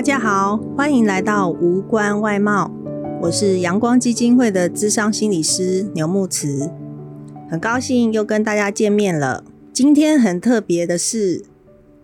[0.00, 2.70] 大家好，欢迎来到无关外貌。
[3.20, 6.70] 我是阳光基金会的咨商心理师牛慕慈，
[7.50, 9.44] 很高兴又跟大家见面了。
[9.74, 11.44] 今天很特别的是，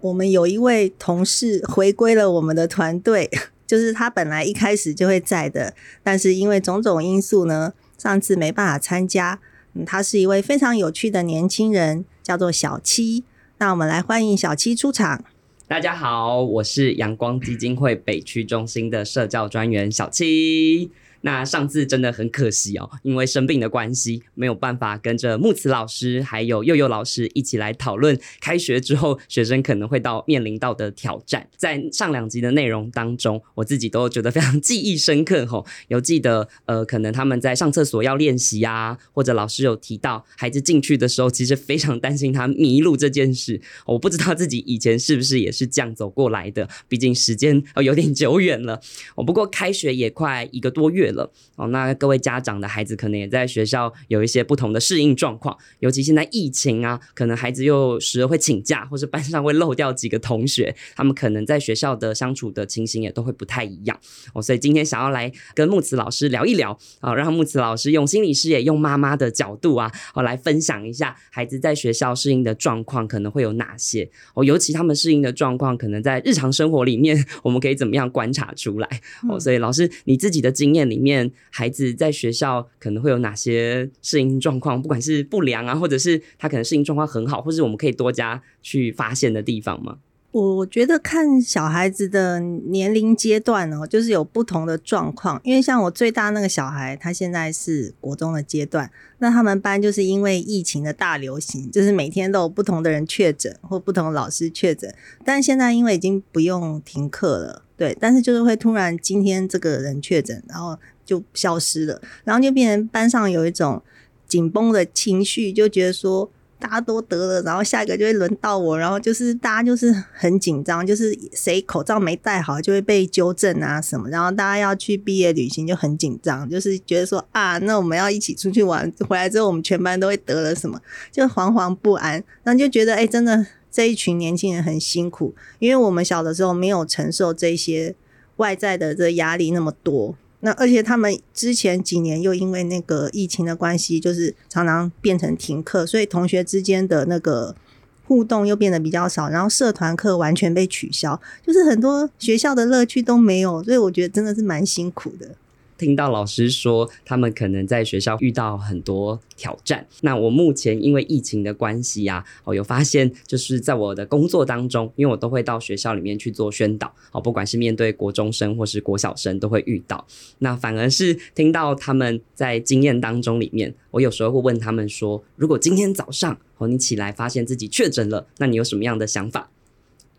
[0.03, 3.31] 我们有一位同事回归了我们的团队，
[3.67, 5.73] 就是他本来一开始就会在的，
[6.03, 9.41] 但是因为种种因素呢，上次没办法参加。
[9.73, 13.25] 嗯，他是一位非常有趣的年轻人，叫做小七。
[13.57, 15.25] 那我们来欢迎小七出场。
[15.69, 20.93] 大家好，我是阳光基金会北区中心的社教专员小七。
[21.27, 31.49] 那上次真的很可惜哦，因为生病的关系，没有办法跟着木慈老师还有祐祐老师一起来讨论开学之后学生可能会到面临到的挑战。
[31.57, 35.67] 在上两集的内容当中，我自己都觉得非常 记忆深刻吼、哦。
[35.89, 43.61] 有记得呃，可能他们在上厕所要练习啊，或者老师有提到孩子进去的时候，其实非常担心他迷路这件事。
[43.85, 48.81] 我不知道自己以前是不是也是这样走过来的，毕竟时间哦有点久远了。
[49.17, 51.16] 哦，不过开学也快一个多月了。
[51.17, 63.99] 了哦，那各位家长的孩子可能也在学校有一些不同的适应状况，尤其现在疫情啊，可能孩子又时而会请假，或是班上会漏掉几个同学，他们可能在学校的相处的情形也都会不太一样
[64.35, 64.43] 哦。
[64.43, 79.41] 所以今天想要来跟木慈老师聊一聊啊，让木慈老师用心理师也用妈妈的角度啊，哦来分享一下孩子在学校适应的状况可能会有哪些哦，尤其他们适应的状况可能在日常生活里面，我们可以怎么样观察出来哦？
[79.41, 81.06] 所以老师你自己的经验里面。
[81.07, 84.83] 面孩子在学校可能会有哪些适应状况？
[84.83, 89.99] 不管是不良啊，或者是他可能适应状况很好，或是我们可以多加去发现的地方吗？
[90.33, 95.41] 我觉得看小孩子的年龄阶段哦，就是有不同的状况。
[95.43, 104.95] 因为像我最大那个小孩，他现在是国中的阶段，那他们班就是因为疫情的大流行，就是每天都有不同的人确诊或不同老师确诊。
[105.25, 113.83] 但现在因为已经不用停课了，对，但是就是会突然今天这个人确诊，然后就消失了，然后就变成班上有一种
[114.29, 116.31] 紧绷的情绪，就觉得说。
[116.59, 130.81] 大家都得了，然后下一个就会轮到我，然后就是大家就是很紧张，就是谁口罩没戴好就会被纠正啊什么，然后大家要去毕业旅行就很紧张，就是觉得说啊，那我们要一起出去玩，回来之后我们全班都会得了什么，
[131.13, 137.95] 就惶惶不安，然后就觉得哎、真的这一群年轻人很辛苦，因为我们小的时候没有承受这些
[138.37, 140.17] 外在的这压力那么多。
[140.47, 147.57] 那而且他们之前几年又因为那个疫情的关系，就是常常变成停课，所以同学之间的那个
[148.05, 155.31] 互动又变得比较少，然后社团课完全被取消，就是很多学校的乐趣都没有，所以我觉得真的是蛮辛苦的。
[155.79, 159.87] 听到老师说，他们可能在学校遇到很多挑战。
[160.01, 170.07] 那我目前因为疫情的关系啊，我有发现，就是在我的工作当中，因为我都会到学校里面去做宣导，哦，不管是面对国中生或是国小生，都会遇到。
[170.39, 179.51] 那反而是听到他们在经验当中里面，我有时候会问他们说，如果今天早上哦你起来发现自己确诊了，那你有什么样的想法？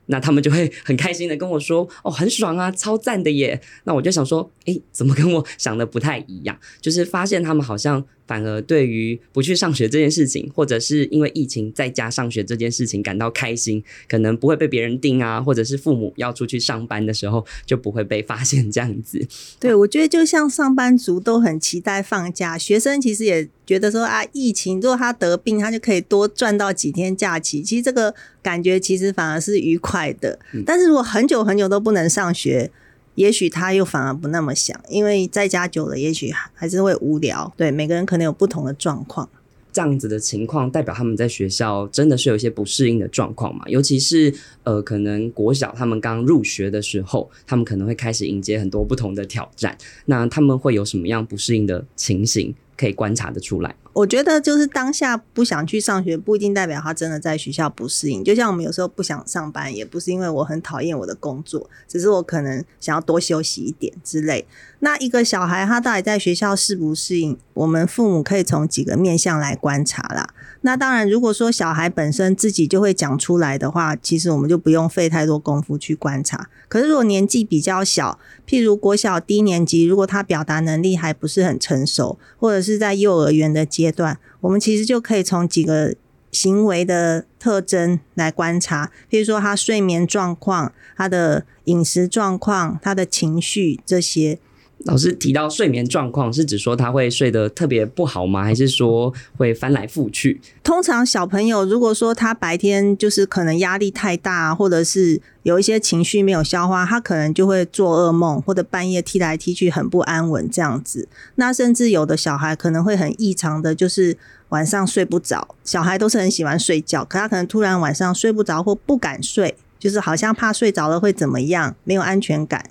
[0.07, 8.05] 那他们就会很开心的跟我说：“哦，很爽啊，超赞的耶！”那我就想说：“诶，怎么跟我想的不太一样？”就是发现他们好像。
[8.27, 19.25] 反而对于不去上学这件事情，或者是因为疫情在家上学这件事情感到开心，可能不会被别人盯啊，或者是父母要出去上班的时候就不会被发现这样子。
[19.59, 27.61] 对，我觉得就像上班族都很期待放假，学生其实也觉得说啊，疫情如果他得病，他就可以多赚到几天假期。
[27.61, 30.37] 其实这个感觉其实反而是愉快的。
[30.53, 30.63] 嗯。
[30.65, 32.69] 但是如果很久很久都不能上学，
[33.17, 37.51] 也许他又反而不那么想，因为在家久了，也许还是会无聊。
[37.57, 39.27] 对，每个人可能有不同的状况。
[39.73, 43.63] 这样子的情况代表他们在学校真的是有一些不适应的状况嘛？
[43.67, 44.31] 尤其是
[44.63, 49.75] 呃，可能国小他们刚入学的时候，他们可能会开始迎接很多不同的挑战。
[50.05, 53.75] 那他们会有什么样不适应的情形可以观察得出来？
[53.93, 58.23] 我觉得就是当下不想去上学，不一定代表他真的在学校不适应。
[58.23, 64.45] 就像我们有时候不想上班，也不是因为我很讨厌我的工作，只是我可能想要多休息一点之类。
[64.79, 70.35] 那一个小孩他到底在学校适不适应，我们父母可以从几个面向来观察啦。
[70.61, 76.49] 那当然，如果说小孩本身自己就会讲出来的话，其实我们就不用费太多功夫去观察。
[76.67, 85.95] 可是如果年纪比较小，譬如国小低年级，如果他表达能力还不是很成熟，或者是在幼儿园的阶段，我们其实就可以从几个
[86.31, 94.39] 行为的特征来观察，譬如说他睡眠状况、他的饮食状况、他的情绪这些。
[94.87, 98.43] 老师提到睡眠状况，是指说他会睡得特别不好吗？
[98.43, 100.39] 还是说会翻来覆去？
[100.63, 111.07] 通常小朋友如果说他白天就是可能压力太大，或者是有一些情绪没有消化，他可能就会做噩梦，或者半夜踢来踢去很不安稳这样子。
[111.35, 114.17] 那甚至有的小孩可能会很异常的，就是
[114.49, 115.55] 晚上睡不着。
[115.63, 122.63] 小孩都是很喜欢睡觉，可他可能突然晚上睡不着或不敢睡，就是好像怕睡着了会怎么样，没有安全感。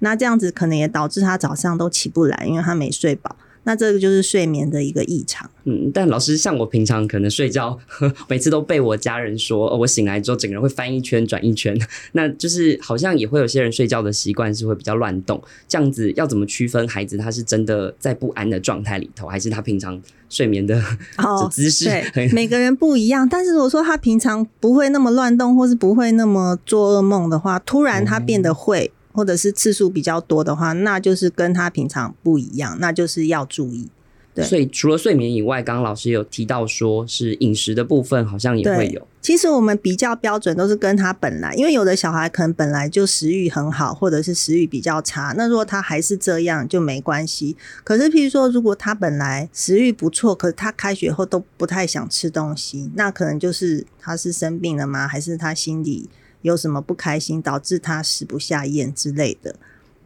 [0.00, 3.36] 那这样子可能也导致他早上都起不来，因为他没睡饱。
[3.64, 5.48] 那这个就是睡眠的一个异常。
[5.64, 11.78] 嗯，但老师像我平常可能睡觉，呵 每次都被我家人说，哦，我醒来之后整个人会翻一圈转一圈。
[12.12, 15.40] 那就是好像也会有些人睡觉的习惯是会比较乱动。
[15.68, 20.00] 这样子要怎么区分孩子他是真的在不安的状态里头，还是他平常
[20.30, 20.82] 睡眠的
[21.18, 21.84] 哦 姿势？
[22.14, 23.28] 对，每个人不一样。
[23.28, 28.90] 但是如果说他平常不会那么乱动，或是不会那么做噩梦的话，突然他变得会。
[28.94, 33.90] 嗯或者是次数比较多的话，那就是跟他平常不一样，那就是要注意。
[34.32, 39.06] 对，所以除了睡眠以外，刚刚老师有提到说是饮食的部分，好像也会有。
[39.20, 47.54] 其实我们比较标准都是跟他本来，因为有的小孩可能本来就食欲很好，或者是食欲比较差，那如果他还是这样就没关系。
[47.84, 55.06] 可是譬如说，如果他本来食欲不错，可是他开学后都不太想吃东西，那可能就是他是生病了吗？
[55.06, 56.08] 还是他心里？
[56.42, 59.56] 有什么不开心导致他食不下咽之类的，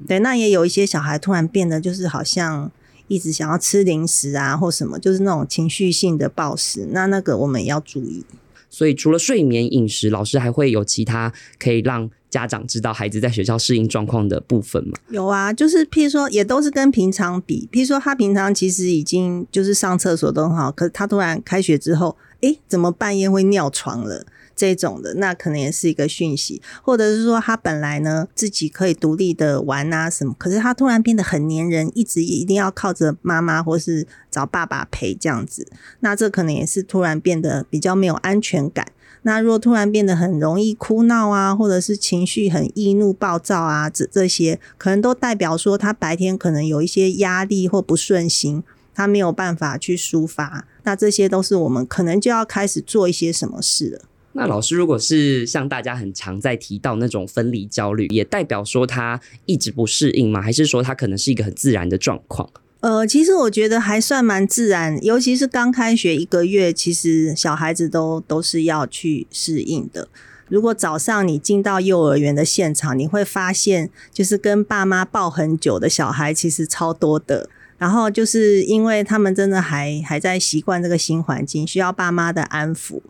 [0.06, 2.70] 对，那也有一些小孩突然变得就是好像
[3.08, 8.24] 一直想要吃零食啊或什么，就是那种情绪性的暴食，那那个我们也要注意。
[8.68, 14.94] 所以除了睡眠、饮食，老师还会有其他可以让家长知道孩子在学校适应状况的部分吗？
[15.10, 24.26] 有啊，就是譬如说也都是跟平常比，譬如说他平常其实已经就是上厕所都很好，可是他突然开学之后，诶，怎么半夜会尿床了？
[24.56, 35.66] 这种的，那可能也是一个讯息，或者是说他本来呢自己可以独立的玩啊什么，可是他突然变得很黏人，一直一定要靠着妈妈或是找爸爸陪这样子，
[36.00, 38.86] 那这可能也是突然变得比较没有安全感。
[39.26, 48.62] 那如果突然变得很容易哭闹啊，或者是情绪很易怒暴躁啊，这这些可能都代表说他白天可能有一些压力或不顺心，
[48.94, 54.02] 他没有办法去抒发，那这些都是我们可能就要开始做一些什么事了。
[54.36, 60.42] 那老师，如果是像大家很常在提到那种分离焦虑，也代表说他一直不适应吗？
[60.42, 62.50] 还是说他可能是一个很自然的状况？
[62.80, 70.08] 呃，其实我觉得还算蛮自然，尤其是刚开学一个月，其实小孩子都都是要去适应的。
[70.48, 77.48] 如果早上你进到幼儿园的现场，你会发现，就是跟爸妈抱很久的小孩其实超多的。
[77.78, 83.00] 然后就是因为他们真的还还在习惯这个新环境，需要爸妈的安抚。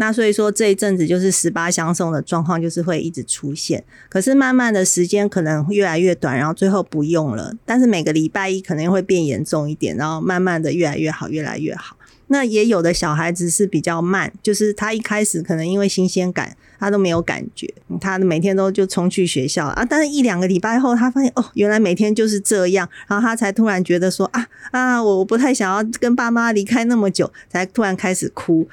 [0.00, 3.84] 那所以说这一阵子就是十八相送的状况，就是会一直出现。
[4.08, 7.52] 可是慢慢的时间可能越来越短，然后最后不用了。
[7.66, 11.96] 但是每个礼拜一可能会变严重一点，然后慢慢的越来越好，越来越好。
[12.28, 19.84] 那也有的小孩子是比较慢，就是他一开始可能因为新鲜感，他都没有感觉，他每天都就冲去学校啊。
[19.84, 28.68] 但是一两个礼拜后，他发现哦，原来每天就是这样，然后他才突然觉得说啊啊，我不太想要跟爸妈离开那么久，才突然开始哭。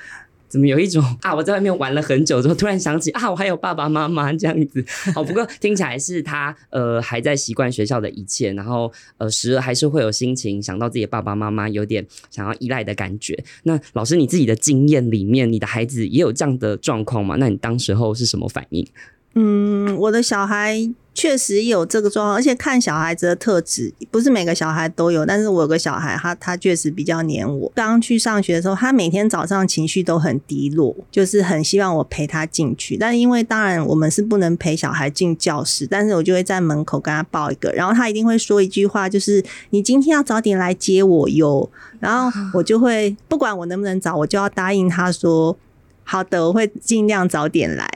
[0.47, 4.83] 怎么有一种 啊，我在外面玩了很久之后，突然想起啊，我还有爸爸妈妈这样子。
[5.13, 13.37] 好，不过听起来是他呃还在习惯学校的一切，然后呃时而还是会有心情想到自己的爸爸妈妈，有点想要依赖的感觉。
[13.63, 17.35] 那老师你自己的经验里面，你的孩子也有这样的状况吗？
[17.37, 18.87] 那你当时候是什么反应？
[19.33, 20.89] 嗯，我的小孩。
[21.15, 25.25] 确实有这个状况，而且看小孩子的特质，不是每个小孩都有。
[25.25, 27.71] 但是我有个小孩，他他确实比较黏我。
[27.73, 32.97] 刚去上学的时候，他每天早上情绪都很低落，就是很希望我陪他进去。
[32.97, 41.69] 但因为当然我们是不能陪小孩进教室，但是我就会在门口跟他抱一个，然后他一定会说一句话，就是你今天要早点来接我哟。
[42.01, 45.57] 然后我就会不管我能不能早，我就要答应他说
[46.03, 47.89] 好的，我会尽量早点来。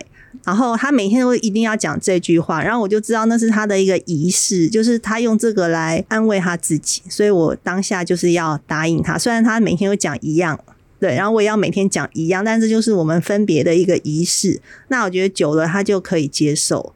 [0.44, 9.18] 然后他每天都一定要讲这句话，然后我就知道那是他的一个仪式，就是他用这个来安慰他自己，所以我当下就是要答应他。
[9.18, 10.60] 虽然他每天都讲一样，
[11.00, 14.62] 对，然后我也要每天讲一样，但是就是我们分别的一个仪式。
[14.88, 16.94] 那我觉得久了他就可以接受。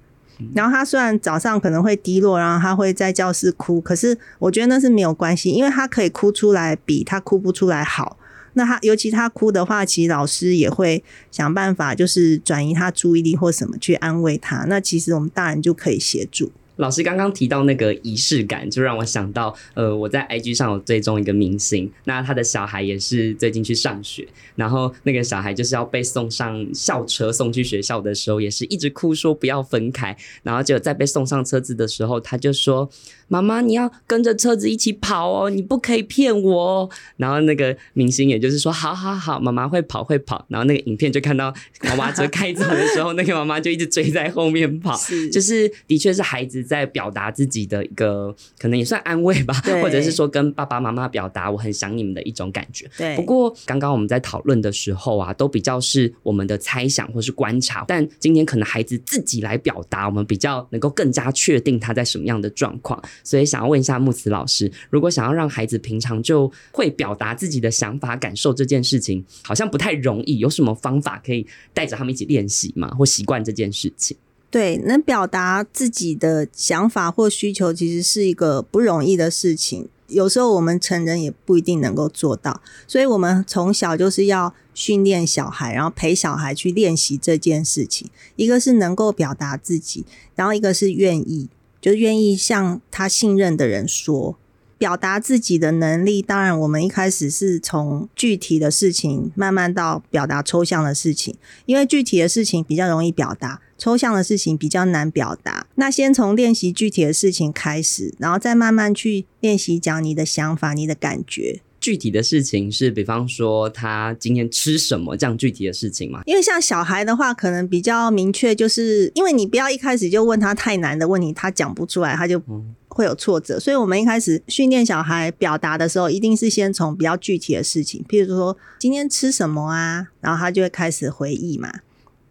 [0.54, 8.18] 然后他虽然早上可能会低落，然后他会在教室哭，可是我觉得那是没有关系，因为他可以哭出来比他哭不出来好。
[8.54, 14.66] 那他尤其他哭的话，其实老师也会想办法，就是转移他注意力或什么去安慰他。
[14.68, 16.52] 那其实我们大人就可以协助。
[16.78, 32.90] 老师刚刚提到那个仪式感，就让我想到，呃，我在 IG 上有追踪一个明星，那他的小孩也是最近去上学，然后那个小孩就是要被送上校车送去学校的时候，也是一直哭说不要分开，然后就在被送上车子的时候，他就说
[33.30, 41.54] ：“妈妈，你要跟着车子一起跑哦，你不可以骗我哦。”然后那个明星也就是说：“好好好，妈妈会跑会跑。”然后那个影片就看到
[41.84, 46.63] 娃娃车开走的时候，那个妈妈就一直追在后面跑，是就是的确是孩子。
[46.64, 52.90] 在表达自己的一个可能也算安慰吧，或者是说跟爸爸妈妈表达我很想你们的一种感觉。
[52.98, 63.02] 对，不过刚刚我们在讨论的时候啊，都比较是我们的猜想或是观察，但今天可能孩子自己来表达，我们比较能够更加确定他在什么样的状况。
[63.24, 72.90] 所以想要问一下木慈老师，如果想要让孩子平常就会表达自己的想法感受这件事情，好像不太容易，有什么方法可以带着他们一起练习吗？
[72.98, 74.16] 或习惯这件事情？
[74.54, 79.90] 对，能表达自己的想法或需求，其实是一个不容易的事情。
[80.10, 88.08] 有时候我们成人也不一定能够做到，所以我们从小就是要训练小孩，然后陪小孩去练习这件事情。
[88.36, 90.06] 一个是能够表达自己，
[90.36, 91.50] 然后一个是愿意，
[91.82, 94.38] 就愿意向他信任的人说。
[94.76, 101.34] 表达自己的能力，当然我们一开始是从具体的事情慢慢到表达抽象的事情，
[101.66, 105.68] 因为具体的事情比较容易表达，抽象的事情比较难表达。
[105.76, 111.60] 那先从练习具体的事情开始，然后再慢慢去练习讲你的想法、你的感觉。
[111.82, 116.22] 具体的事情是，比方说他今天吃什么这样具体的事情嘛？
[116.26, 122.38] 因为像小孩的话，可能比较明确，就是因为你不要一开始就问他太难的问题，他讲不出来，他就。
[122.48, 131.74] 嗯会有挫折，所以我们一开始训练小孩表达的时候，一定是先从比较具体的事情，譬如说今天吃什么啊，然后他就会开始回忆嘛。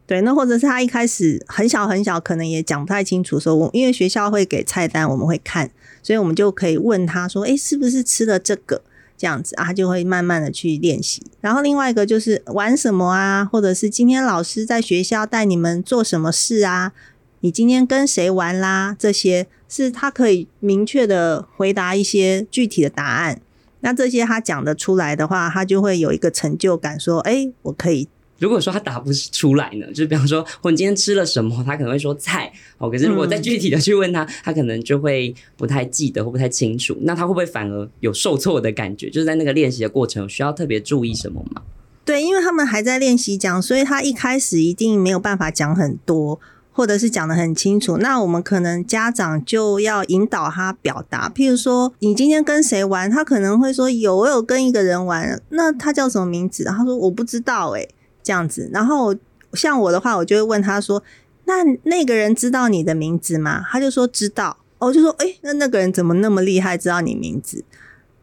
[0.07, 5.71] 对，那或者是他一开始很小很小，可能也讲不太清楚，说我因为学校会给菜单，我们会看，
[6.03, 8.83] 所以我们就可以问他说：“诶，是不是吃了这个？”
[9.17, 11.23] 这样子啊，他就会慢慢的去练习。
[11.41, 16.93] 然后另外一个就是玩什么啊，或者是今天老师在学校带你们做什么事啊？
[17.39, 18.97] 你今天跟谁玩啦？
[18.99, 23.41] 这些是他可以明确的回答一些具体的答案。
[23.81, 28.09] 那这些他讲得出来的话，他就会有一个成就感，说：“哎，我可以。”
[28.43, 29.87] 如果说他答不出来呢？
[29.95, 31.63] 就比方说，我今天吃了什么？
[31.65, 32.91] 他可能会说菜哦。
[32.91, 36.97] 可是如果再具体的去问他，他可能就会不太记得或不太清楚。
[37.03, 39.09] 那他会不会反而有受挫的感觉？
[39.09, 41.63] 就是在那个练习的过程，需要特别注意什么吗？
[42.05, 46.41] 对，因为他们还在练习讲，所以他一开始一定没有办法讲很多。
[46.75, 51.29] 或者是讲的很清楚，那我们可能家长就要引导他表达。
[51.29, 53.11] 譬如说，你今天跟谁玩？
[53.11, 55.39] 他可能会说有，我有跟一个人玩。
[55.51, 56.65] 那他叫什么名字？
[56.65, 57.87] 他说我不知道，诶，
[58.23, 58.71] 这样子。
[58.73, 59.15] 然后
[59.55, 61.03] 像我的话，我就会问他说
[61.47, 64.59] ：“那那个人知道你的名字吗？”他就说知道。
[64.79, 67.65] 我就说：“诶，那那个人怎么那么厉害，知道你名字？”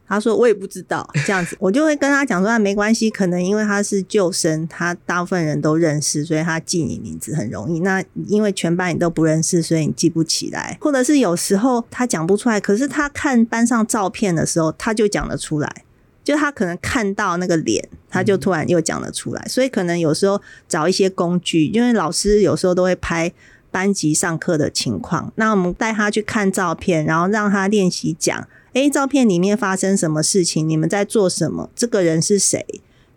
[0.06, 7.80] 他说：“我也不知道 这样子，我就会跟他讲说，没关系，可能因为他是旧生，他大部分人都认识，所以他记你名字很容易。
[7.82, 10.78] 那因为全班你都不认识，所以你记不起来。
[10.82, 15.86] 或者是有时候他讲不出来，可是他看班上照片的时候，他就讲得出来。
[16.30, 19.44] 就他可能看到那个脸，他就突然又讲了出来。
[19.50, 23.34] 所以可能有时候找一些工具，因为老师有时候都会拍
[23.72, 30.70] 班级上课的情况，那我们带他去看照片，然后让他练习讲。”诶，照片里面发生什么事情？
[30.70, 31.72] 你们在做什么？
[31.76, 32.64] 这个人是谁？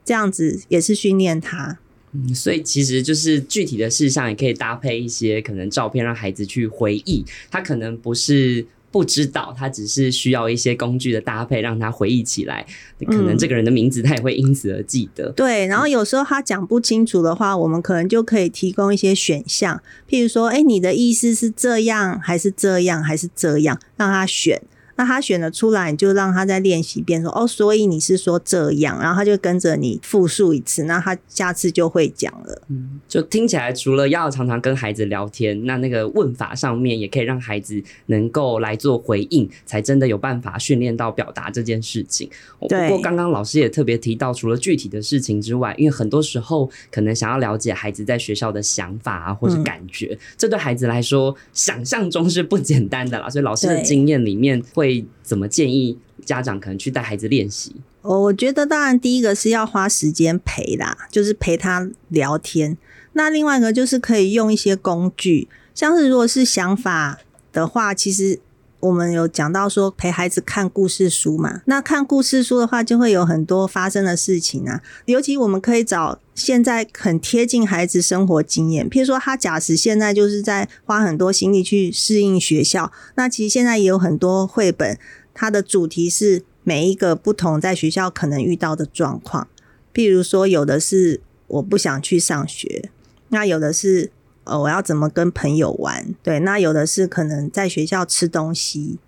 [0.02, 1.76] 这样子也是训练他。
[2.12, 7.22] 嗯，所以其实就是具体的事项，也可以搭配一些可能照片，让孩子去回忆。
[7.50, 12.64] 他可能不是不知道，他只是需要一些工具的搭配，让他回忆起来。
[13.06, 15.30] 可能这个人的名字，他也会因此而记得。
[15.30, 24.60] 嗯，对，然后有时候他讲不清楚的话，我们可能就可以提供一些选项，譬如说，诶，你的意思是这样，还是这样，还是这样，让他选。
[24.96, 32.62] 那他选了出来，你就让他再练习一遍，说哦，所以你是说这样，然后他就跟着你复述一次，那他下次就会讲了。
[32.68, 42.28] 嗯，就听起来除了要常常跟孩子聊天，那那个问法上面也可以让孩子能够来做回应，才真的有办法训练到表达这件事情。
[42.68, 42.88] 对。
[42.88, 53.30] 不过刚刚老师也特别提到，除了具体的事情之外，因为很多时候可能想要了解孩子在学校的想法啊，或者感觉，嗯，这对孩子来说想象中是不简单的啦。
[53.30, 54.81] 所以老师的经验里面会。
[54.82, 57.76] 会怎么建议家长可能去带孩子练习？
[58.02, 62.76] 我觉得当然第一个是要花时间陪啦，就是陪他聊天。
[63.12, 67.20] 那另外一个就是可以用一些工具，像是如果是想法
[67.52, 68.40] 的话，其实
[68.82, 74.82] 我们有讲到说陪孩子看故事书嘛，那看故事书的话，就会有很多发生的事情啊。
[75.04, 84.98] 尤其我们可以找现在很贴近孩子生活经验，譬如说他假使现在就是在花很多心力去适应学校，那其实现在也有很多绘本，
[85.32, 89.46] 它的主题是每一个不同在学校可能遇到的状况。
[89.94, 92.90] 譬如说，有的是我不想去上学，
[93.28, 94.10] 那有的是。
[94.44, 96.14] 呃，我要怎么跟朋友玩？
[96.22, 98.98] 对，那有的是可能在学校吃东西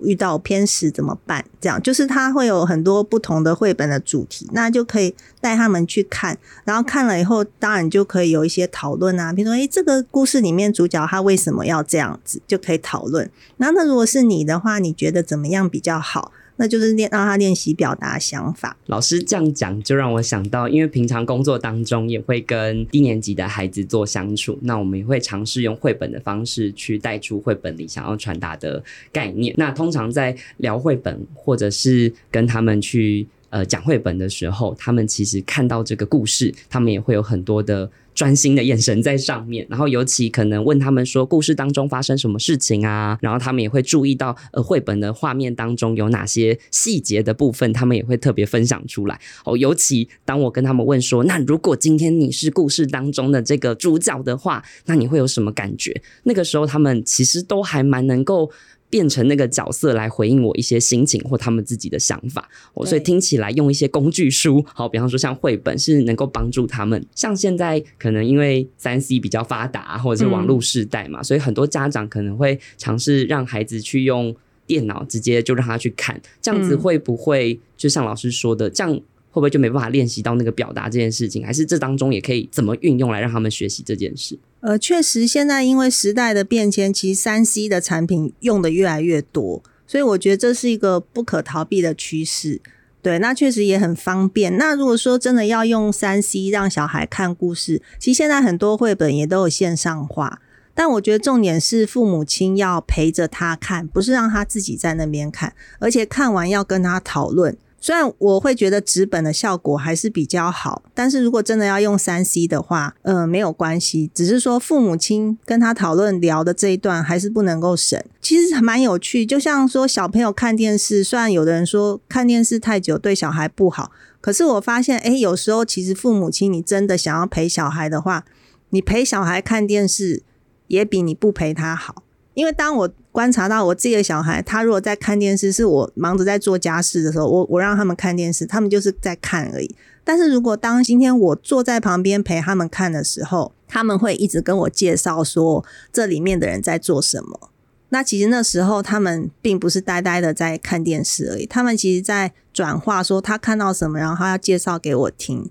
[0.00, 1.44] 遇到偏食怎么办？
[1.60, 13.30] 这样就是他会有很多不同的绘本的主题，那就可以带他们去看，然后看了以后，当然就可以有一些讨论啊，比如说，诶，这个故事里面主角他为什么要这样子，就可以讨论。
[13.56, 16.32] 那那如果是你的话，你觉得怎么样比较好？
[16.56, 18.76] 那就是练让他练习表达想法。
[18.86, 28.82] 老师这样讲，就让我想到，因为平常工作当中也会跟低年级的孩子做相处，那我们也会尝试用绘本的方式去带出绘本里想要传达的
[29.12, 29.54] 概念。
[29.56, 37.88] 那通常在聊绘本，或者是跟他们去呃讲绘本的时候，他们其实看到这个故事，他们也会有很多的。
[38.14, 49.56] 专心的眼神在上面，然后尤其可能问他们说故事当中发生什么事情啊，然后他们也会注意到呃绘本的画面当中有哪些细节的部分，他们也会特别分享出来哦。
[49.56, 56.00] 尤其当我跟他们问说，那如果今天你是故事当中的这个主角的话，那你会有什么感觉？
[56.22, 58.48] 那个时候他们其实都还蛮能够。
[58.90, 67.04] 变成那个角色来回应我一些心情或他们自己的想法，哦，所以听起来用一些工具书，好，比方说像绘本是能够帮助他们。
[67.14, 74.34] 像现在可能因为三 C 比较发达，或者是网络时代嘛，所以很多家长可能会尝试让孩子去用
[74.66, 81.44] 电脑直接就让他去看，这样子会不会就像老师说的，这样会不会就没办法练习到那个表达这件事情？
[81.44, 84.38] 还是这当中也可以怎么运用来让他们学习这件事？
[84.64, 92.62] 呃，确实，现在因为时代的变迁，其实三 C 的产品用的越来越多，所以我觉得这是一个不可逃避的趋势。
[93.02, 94.56] 对，那确实也很方便。
[94.56, 100.40] 那如果说真的要用三 C 让小孩看故事，其实现在很多绘本也都有线上化，
[100.72, 107.54] 但我觉得重点是父母亲要陪着他看，不是让他自己在那边看，而且看完要跟他讨论。
[107.84, 118.02] 虽然我会觉得纸本的效果还是比较好，但是如果真的要用三 C 的话，呃，没有关系，只是说父母亲跟他讨论聊的这一段还是不能够省。
[118.22, 128.24] 其实蛮有趣，就像说小朋友看电视，虽然有的人说看电视太久对小孩不好，可是我发现，诶，有时候其实父母亲你真的想要陪小孩的话，
[128.70, 130.22] 你陪小孩看电视
[130.68, 132.03] 也比你不陪他好。
[132.34, 139.74] 因为当我观察到我自己的小孩，他如果在看电视，是我忙着在做家事的时候，我我让他们看电视，他们就是在看而已。
[140.02, 147.50] 但是如果当今天我坐在旁边陪他们看的时候，他们会一直跟我介绍说这里面的人在做什么。
[147.90, 155.48] 那其实那时候他们并不是呆呆的在看电视而已，他们其实在转化说他看到什么，然后他要介绍给我听，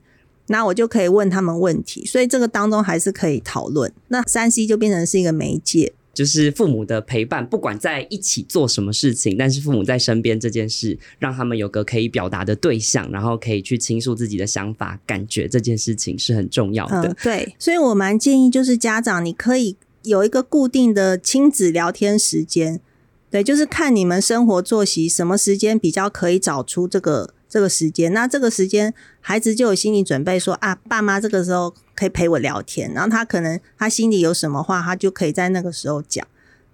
[0.48, 2.06] 那我就可以问他们问题。
[2.06, 3.92] 所以这个当中还是可以讨论。
[4.10, 5.94] 那三 C 就变成是一个媒介。
[6.14, 17.10] 就是父母的陪伴，不管在一起做什么事情，但是父母在身边这件事，让他们有个可以表达的对象，然后可以去倾诉自己的想法、感觉，这件事情是很重要的。
[17.10, 22.80] 嗯，对，所以我蛮建议，就是家长你可以有一个固定的亲子聊天时间，
[23.32, 27.34] 对，就是看你们生活作息什么时间比较可以找出这个。
[27.54, 36.28] 这个时间，那这个时间，孩子就有心理准备说，啊，爸妈这个时候可以陪我聊天，然后他可能他心里有什么话，他就可以在那个时候讲。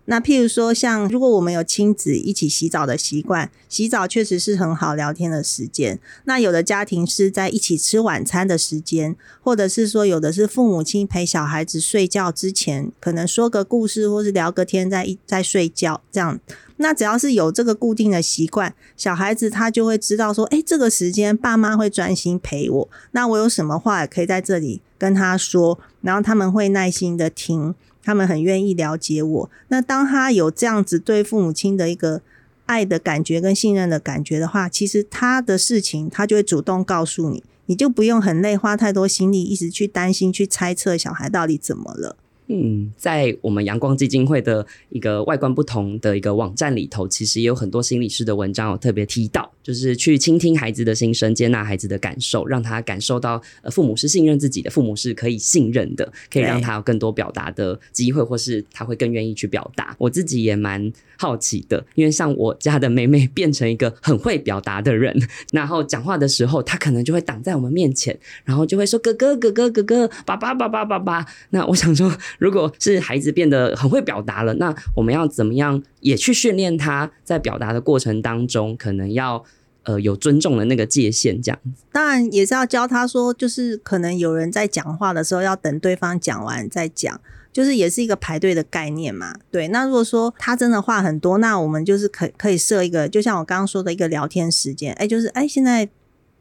[0.06, 6.00] 那譬如说，像如果我们有亲子一起洗澡的习惯，洗澡确实是很好聊天的时间。
[6.24, 16.40] 那有的家庭是在一起吃晚餐的时间，或者是说有的是父母亲陪小孩子睡觉之前，可能说个故事或是聊个天在，在在睡觉这样。
[16.82, 22.90] 那只要是有这个固定的习惯，小孩子他就会知道说，诶，这个时间爸妈会专心陪我。
[23.12, 27.76] 那我有什么话也可以在这里跟他说，然后他们会耐心的听。
[28.02, 29.50] 他们很愿意了解我。
[29.68, 32.22] 那当他有这样子对父母亲的一个
[32.66, 42.16] 爱的感觉跟信任的感觉的话，其实他的事情他就会主动告诉你，你就不用很累，花太多心力一直去担心、去猜测小孩到底怎么了。
[42.52, 59.96] 嗯，在我们阳光基金会的一个外观不同的一个网站里头，其实也有很多心理师的文章有特别提到，就是去倾听孩子的心声，接纳孩子的感受，让他感受到呃父母是信任自己的，父母是可以信任的，可以让他有更多表达的机会，或是他会更愿意去表达。
[60.00, 65.16] 我自己也蛮好奇的，因为像我家的妹妹 变成一个很会表达的人，
[65.52, 71.24] 然后讲话的时候，她可能就会挡在我们面前，然后就会说哥哥哥哥哥哥，爸爸爸爸爸爸。
[71.52, 72.12] 那我想说。
[72.40, 79.44] 如果是孩子变得很会表达了，那我们要怎么样也去训练他在表达的过程当中，可能要
[79.90, 81.60] 呃有尊重的那个界限，这样。
[81.92, 87.20] 当然也是要教他说，就是可能有人在讲话的时候，要等对方讲完再讲，
[87.52, 89.34] 就是也是一个排队的概念嘛。
[89.50, 95.90] 对，那如果说他真的话很多，那我们就是可可以设一个，就像我刚刚说的一个聊天时间，哎，就是哎现在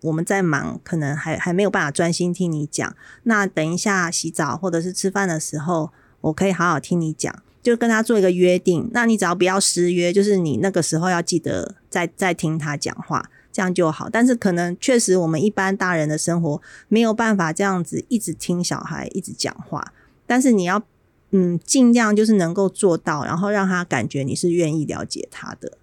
[0.02, 7.34] 我们在忙，可能还还没有办法专心听你讲，那等一下洗澡或者是吃饭的时候，我可以好好听你讲。
[7.60, 14.08] 就跟他做一个约定，那你只要不要失约，就是你那个时候要记得再再听他讲话，这样就好。
[14.08, 19.92] 但是可能确实我们一般大人的生活没有办法这样子一直听小孩一直讲话，
[20.26, 20.82] 但是你要
[21.30, 25.78] 嗯尽量就是能够做到，然后让他感觉你是愿意了解他的。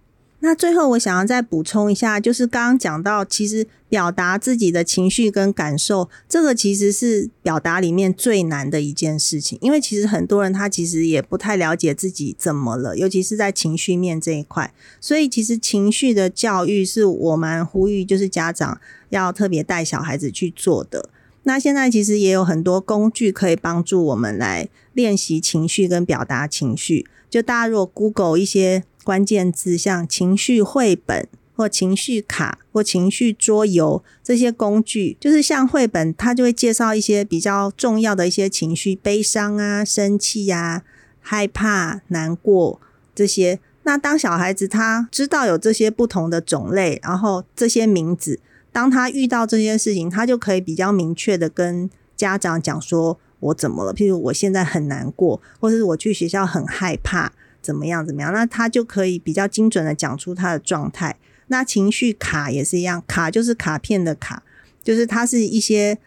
[0.46, 9.58] 那最后我想要再补充一下，就是刚刚讲到，其实表达自己的情绪跟感受，这个其实是表达里面最难的一件事情。
[9.60, 14.72] 因为其实很多人他其实也不太了解自己怎么了，尤其是在情绪面这一块。
[15.02, 18.80] 所以其实情绪的教育是我们呼吁，就是家长
[19.10, 21.10] 要特别带小孩子去做的。
[21.42, 27.08] 那现在其实也有很多工具可以帮助我们来练习情绪跟表达情绪。
[27.32, 28.84] 就大家如果 Google 一些。
[29.06, 40.84] 关键字像情绪绘本或情绪卡或情绪桌游这些工具，就是像绘本，它就会介绍一些比较重要的一些情绪，悲伤啊、生气呀、
[41.22, 42.82] 害怕、难过
[43.14, 43.60] 这些。
[43.84, 48.40] 那当小孩子他知道有这些不同的种类，然后这些名字，
[48.72, 51.88] 当他遇到这些事情，他就可以比较明确的跟
[52.18, 57.32] 家长讲说：“我怎么了？”譬如我现在很难过，或是我去学校很害怕。
[57.66, 58.06] 怎么样？
[58.06, 58.32] 怎么样？
[58.32, 61.18] 那他就可以比较精准的讲出他的状态。
[61.48, 64.44] 那情绪卡也是一样，卡就是卡片的卡，
[64.84, 65.98] 就是它是一些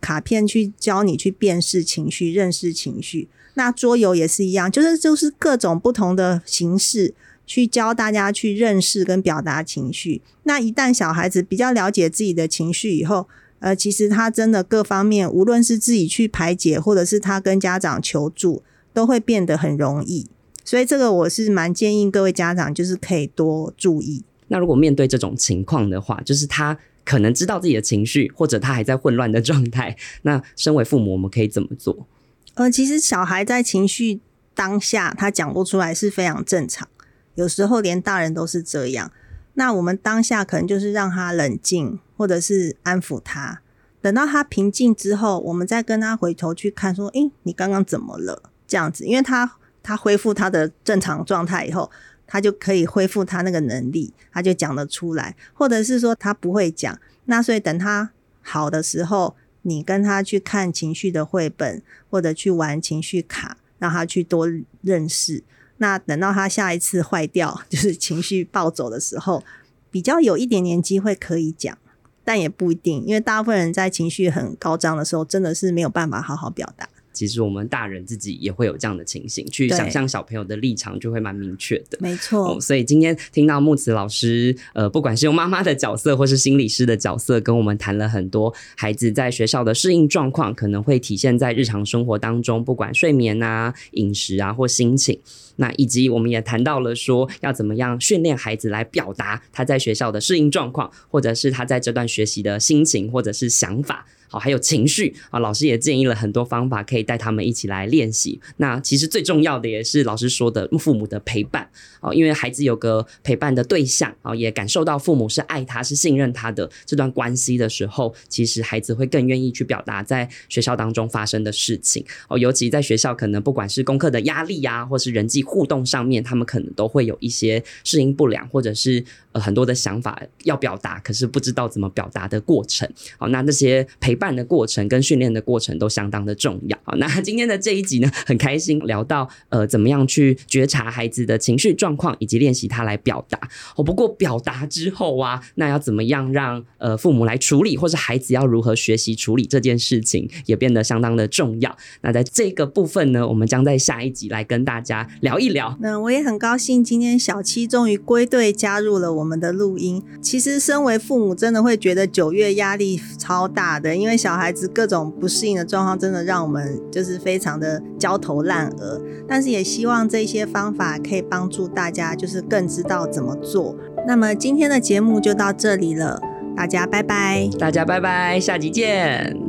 [0.00, 3.28] 卡片去教你去辨识情绪、认识情绪。
[3.54, 7.14] 那桌游也是一样，就是就是各种不同的形式
[7.46, 10.22] 去教大家去认识跟表达情绪。
[10.42, 13.28] 那一旦小孩子比较了解自己的情绪以后，
[13.60, 20.28] 呃，其实他真的各方面，无论是自己去排解，或者是他跟家长求助，都会变得很容易。
[20.64, 24.24] 所以这个我是蛮建议各位家长，就是可以多注意。
[24.48, 32.06] 那如果面对这种情况的话，就是他可能知道自己的情绪，或者他还在混乱的状态，那身为父母，我们可以怎么做？
[32.54, 34.20] 呃，其实小孩在情绪
[34.54, 36.88] 当下，他讲不出来是非常正常。
[37.34, 39.10] 有时候连大人都是这样。
[39.54, 43.60] 那我们当下可能就是让他冷静，或者是安抚他。
[44.00, 49.56] 等到他平静之后，我们再跟他回头去看，说：“诶，你刚刚怎么了？”这样子，因为他。
[49.84, 51.88] 他恢复他的正常状态以后，
[52.26, 64.48] 他就可以恢复他那个能力，他就讲得出来，或者是说他不会讲，那所以等他好的时候，你跟他去看情绪的绘本，或者去玩情绪卡，让他去多
[64.80, 65.44] 认识。
[65.76, 69.44] 那等到他下一次坏掉， 就是情绪暴走的时候，
[69.90, 71.76] 比较有一点点机会可以讲，
[72.24, 76.88] 但也不一定，因为大部分人在情绪很高涨的时候，真的是没有办法好好表达。
[77.14, 81.96] 其实我们大人自己也会有这样的情形，去想象小朋友的立场就会蛮明确的。
[82.00, 95.18] 没错、哦，所以今天听到木子老师，呃，不管是用妈妈的角色或是心理师的角色，跟我们谈了很多孩子在学校的适应状况，可能会体现在日常生活当中，不管睡眠啊、饮食啊或心情。
[95.56, 104.04] 那以及我们也谈到了说，要怎么样训练孩子来表达他在学校的适应状况，或者是他在这段学习的心情或者是想法。
[104.28, 108.40] 好，还有情绪啊，老师也建议了很多方法，可以带他们一起来练习。
[108.56, 111.68] 那其实最重要的也是老师说的，父母的陪伴
[112.00, 122.36] 啊，因为孩子有个陪伴的对象啊，也感受到父母是爱他、是信任他的这段关系的时候，其实孩子会更愿意去表达在学校当中发生的事情哦。
[122.36, 129.04] 尤其在学校，可能不管是功课的压力啊，或是人际互动上面，他们可能都会有一些适应不良，或者是
[129.34, 132.90] 呃很多的想法要表达，可是不知道怎么表达的过程。
[133.16, 134.24] 好，那这些陪伴。
[134.34, 136.78] 的过程跟训练的过程都相当的重要。
[136.82, 143.38] 好，那今天的这一集呢，很开心聊到呃，怎么样去觉察孩子的情绪状况，以及练习他来表达。
[143.76, 151.76] 哦，不过表达之后啊，那要怎么样让呃父母来处理，或是孩子要如何学习处理这件事情，也变得相当的重要。
[152.00, 155.76] 那在这个部分呢，我们将在下一集来跟大家聊一聊。
[155.80, 160.02] 那我也很高兴，今天小七终于归队加入了我我们的录音。
[160.20, 169.00] 其实身为父母，真的会觉得九月压力超大的，因为小孩子各种不适应的状况，真的让我们就是非常的焦头烂额。
[169.26, 173.74] 但是也希望这些方法可以帮助大家，就是更知道怎么做。
[174.06, 176.20] 那么今天的节目就到这里了，
[176.54, 179.43] 大家拜拜，大家拜拜，下集见。